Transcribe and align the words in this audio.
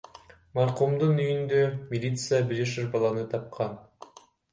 Маркумдун 0.59 1.19
үйүндө 1.25 1.59
милиция 1.91 2.39
бир 2.53 2.59
жашар 2.61 2.87
баланы 2.97 3.27
тапкан. 3.35 3.77